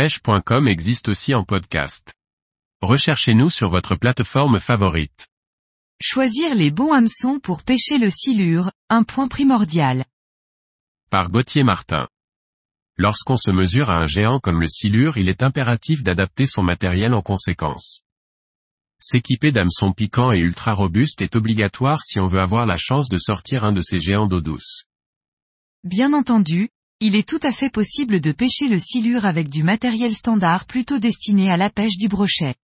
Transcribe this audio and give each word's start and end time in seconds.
pêche.com 0.00 0.66
existe 0.66 1.10
aussi 1.10 1.34
en 1.34 1.44
podcast. 1.44 2.14
Recherchez-nous 2.80 3.50
sur 3.50 3.68
votre 3.68 3.96
plateforme 3.96 4.58
favorite. 4.58 5.28
Choisir 6.00 6.54
les 6.54 6.70
bons 6.70 6.92
hameçons 6.94 7.38
pour 7.38 7.62
pêcher 7.62 7.98
le 7.98 8.08
silure, 8.08 8.72
un 8.88 9.02
point 9.02 9.28
primordial. 9.28 10.06
Par 11.10 11.28
Gauthier 11.28 11.64
Martin. 11.64 12.08
Lorsqu'on 12.96 13.36
se 13.36 13.50
mesure 13.50 13.90
à 13.90 13.98
un 13.98 14.06
géant 14.06 14.40
comme 14.40 14.62
le 14.62 14.68
silure 14.68 15.18
il 15.18 15.28
est 15.28 15.42
impératif 15.42 16.02
d'adapter 16.02 16.46
son 16.46 16.62
matériel 16.62 17.12
en 17.12 17.20
conséquence. 17.20 18.00
S'équiper 18.98 19.52
d'hameçons 19.52 19.92
piquants 19.92 20.32
et 20.32 20.38
ultra 20.38 20.72
robustes 20.72 21.20
est 21.20 21.36
obligatoire 21.36 22.00
si 22.00 22.18
on 22.20 22.26
veut 22.26 22.40
avoir 22.40 22.64
la 22.64 22.76
chance 22.78 23.10
de 23.10 23.18
sortir 23.18 23.64
un 23.64 23.72
de 23.72 23.82
ces 23.82 24.00
géants 24.00 24.26
d'eau 24.26 24.40
douce. 24.40 24.86
Bien 25.84 26.14
entendu, 26.14 26.70
il 27.00 27.16
est 27.16 27.26
tout 27.26 27.40
à 27.42 27.50
fait 27.50 27.70
possible 27.70 28.20
de 28.20 28.30
pêcher 28.30 28.68
le 28.68 28.78
silure 28.78 29.24
avec 29.24 29.48
du 29.48 29.62
matériel 29.62 30.14
standard 30.14 30.66
plutôt 30.66 30.98
destiné 30.98 31.50
à 31.50 31.56
la 31.56 31.70
pêche 31.70 31.96
du 31.96 32.08
brochet. 32.08 32.54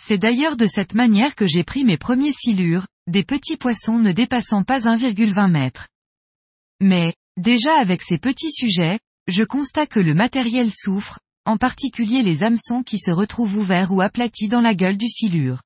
C'est 0.00 0.18
d'ailleurs 0.18 0.56
de 0.56 0.66
cette 0.66 0.94
manière 0.94 1.34
que 1.34 1.46
j'ai 1.46 1.64
pris 1.64 1.82
mes 1.82 1.96
premiers 1.96 2.32
silures, 2.32 2.86
des 3.06 3.24
petits 3.24 3.56
poissons 3.56 3.98
ne 3.98 4.12
dépassant 4.12 4.64
pas 4.64 4.80
1,20 4.80 5.50
mètres. 5.50 5.88
Mais, 6.80 7.14
déjà 7.38 7.78
avec 7.78 8.02
ces 8.02 8.18
petits 8.18 8.52
sujets, 8.52 9.00
je 9.26 9.42
constate 9.42 9.88
que 9.88 10.00
le 10.00 10.14
matériel 10.14 10.70
souffre, 10.70 11.18
en 11.46 11.56
particulier 11.56 12.22
les 12.22 12.42
hameçons 12.42 12.82
qui 12.82 12.98
se 12.98 13.10
retrouvent 13.10 13.56
ouverts 13.56 13.92
ou 13.92 14.02
aplatis 14.02 14.48
dans 14.48 14.60
la 14.60 14.74
gueule 14.74 14.98
du 14.98 15.08
silure. 15.08 15.62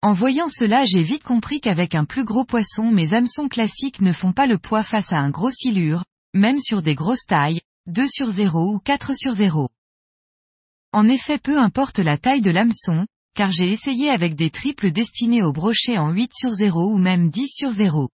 En 0.00 0.14
voyant 0.14 0.48
cela 0.48 0.84
j'ai 0.84 1.02
vite 1.02 1.22
compris 1.22 1.60
qu'avec 1.60 1.94
un 1.94 2.04
plus 2.04 2.24
gros 2.24 2.44
poisson 2.44 2.90
mes 2.90 3.12
hameçons 3.12 3.48
classiques 3.48 4.00
ne 4.00 4.12
font 4.12 4.32
pas 4.32 4.46
le 4.46 4.58
poids 4.58 4.82
face 4.82 5.12
à 5.12 5.18
un 5.18 5.30
gros 5.30 5.50
silure, 5.50 6.04
même 6.34 6.58
sur 6.58 6.82
des 6.82 6.96
grosses 6.96 7.26
tailles, 7.26 7.60
2 7.86 8.06
sur 8.08 8.28
0 8.28 8.74
ou 8.74 8.78
4 8.80 9.16
sur 9.16 9.32
0. 9.32 9.68
En 10.92 11.08
effet 11.08 11.38
peu 11.38 11.58
importe 11.58 12.00
la 12.00 12.18
taille 12.18 12.40
de 12.40 12.50
l'hameçon, 12.50 13.06
car 13.34 13.52
j'ai 13.52 13.70
essayé 13.70 14.10
avec 14.10 14.34
des 14.34 14.50
triples 14.50 14.90
destinés 14.90 15.42
au 15.42 15.52
brochet 15.52 15.96
en 15.96 16.10
8 16.10 16.32
sur 16.34 16.50
0 16.50 16.92
ou 16.92 16.98
même 16.98 17.30
10 17.30 17.48
sur 17.48 17.70
0. 17.70 18.08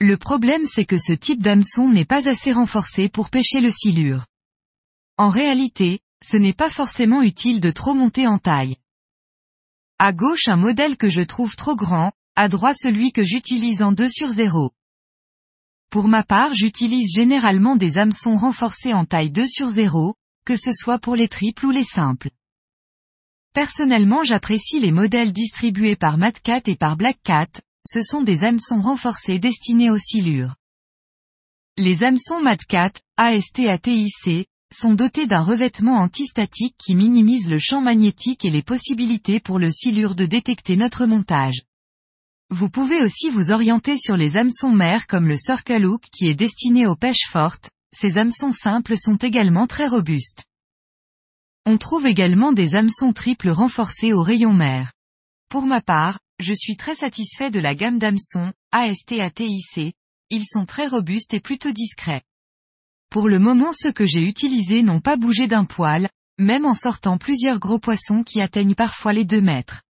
Le 0.00 0.16
problème 0.16 0.66
c'est 0.66 0.84
que 0.84 0.98
ce 0.98 1.12
type 1.12 1.42
d'hameçon 1.42 1.88
n'est 1.88 2.04
pas 2.04 2.28
assez 2.28 2.52
renforcé 2.52 3.08
pour 3.08 3.30
pêcher 3.30 3.60
le 3.60 3.70
silure. 3.70 4.26
En 5.16 5.30
réalité, 5.30 6.00
ce 6.22 6.36
n'est 6.36 6.54
pas 6.54 6.70
forcément 6.70 7.22
utile 7.22 7.60
de 7.60 7.70
trop 7.70 7.94
monter 7.94 8.26
en 8.26 8.38
taille. 8.38 8.76
À 9.98 10.12
gauche 10.12 10.48
un 10.48 10.56
modèle 10.56 10.96
que 10.96 11.08
je 11.08 11.22
trouve 11.22 11.56
trop 11.56 11.76
grand, 11.76 12.12
à 12.36 12.48
droite 12.48 12.76
celui 12.78 13.12
que 13.12 13.24
j'utilise 13.24 13.82
en 13.82 13.92
2 13.92 14.08
sur 14.08 14.28
0. 14.28 14.72
Pour 15.92 16.08
ma 16.08 16.22
part 16.24 16.54
j'utilise 16.54 17.12
généralement 17.12 17.76
des 17.76 17.98
hameçons 17.98 18.34
renforcés 18.34 18.94
en 18.94 19.04
taille 19.04 19.30
2 19.30 19.46
sur 19.46 19.68
0, 19.68 20.14
que 20.46 20.56
ce 20.56 20.72
soit 20.72 20.98
pour 20.98 21.16
les 21.16 21.28
triples 21.28 21.66
ou 21.66 21.70
les 21.70 21.84
simples. 21.84 22.30
Personnellement 23.52 24.24
j'apprécie 24.24 24.80
les 24.80 24.90
modèles 24.90 25.34
distribués 25.34 25.96
par 25.96 26.16
Matcat 26.16 26.62
et 26.64 26.76
par 26.76 26.96
Blackcat, 26.96 27.60
ce 27.86 28.02
sont 28.02 28.22
des 28.22 28.42
hameçons 28.42 28.80
renforcés 28.80 29.38
destinés 29.38 29.90
aux 29.90 29.98
silures. 29.98 30.54
Les 31.76 32.02
hameçons 32.02 32.40
Matcat, 32.40 32.92
ASTATIC, 33.18 34.48
sont 34.72 34.94
dotés 34.94 35.26
d'un 35.26 35.42
revêtement 35.42 35.98
antistatique 35.98 36.76
qui 36.78 36.94
minimise 36.94 37.46
le 37.46 37.58
champ 37.58 37.82
magnétique 37.82 38.46
et 38.46 38.50
les 38.50 38.62
possibilités 38.62 39.40
pour 39.40 39.58
le 39.58 39.70
silure 39.70 40.14
de 40.14 40.24
détecter 40.24 40.76
notre 40.76 41.04
montage. 41.04 41.60
Vous 42.54 42.68
pouvez 42.68 43.02
aussi 43.02 43.30
vous 43.30 43.50
orienter 43.50 43.96
sur 43.96 44.14
les 44.14 44.36
hameçons 44.36 44.72
mers 44.72 45.06
comme 45.06 45.26
le 45.26 45.38
Circle 45.38 45.86
Hook 45.86 46.02
qui 46.12 46.26
est 46.26 46.34
destiné 46.34 46.86
aux 46.86 46.96
pêches 46.96 47.26
fortes, 47.26 47.70
ces 47.96 48.18
hameçons 48.18 48.52
simples 48.52 48.98
sont 48.98 49.16
également 49.16 49.66
très 49.66 49.88
robustes. 49.88 50.44
On 51.64 51.78
trouve 51.78 52.04
également 52.04 52.52
des 52.52 52.74
hameçons 52.74 53.14
triples 53.14 53.48
renforcés 53.48 54.12
au 54.12 54.20
rayon 54.20 54.52
mer. 54.52 54.92
Pour 55.48 55.64
ma 55.64 55.80
part, 55.80 56.18
je 56.40 56.52
suis 56.52 56.76
très 56.76 56.94
satisfait 56.94 57.50
de 57.50 57.58
la 57.58 57.74
gamme 57.74 57.98
d'hameçons, 57.98 58.52
ASTATIC, 58.70 59.94
ils 60.28 60.44
sont 60.44 60.66
très 60.66 60.88
robustes 60.88 61.32
et 61.32 61.40
plutôt 61.40 61.72
discrets. 61.72 62.22
Pour 63.08 63.30
le 63.30 63.38
moment 63.38 63.72
ceux 63.72 63.92
que 63.92 64.04
j'ai 64.04 64.20
utilisés 64.20 64.82
n'ont 64.82 65.00
pas 65.00 65.16
bougé 65.16 65.46
d'un 65.46 65.64
poil, 65.64 66.10
même 66.38 66.66
en 66.66 66.74
sortant 66.74 67.16
plusieurs 67.16 67.60
gros 67.60 67.78
poissons 67.78 68.22
qui 68.22 68.42
atteignent 68.42 68.74
parfois 68.74 69.14
les 69.14 69.24
2 69.24 69.40
mètres. 69.40 69.80